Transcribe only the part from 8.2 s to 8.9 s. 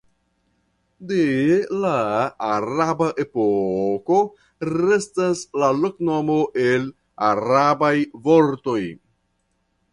vortoj.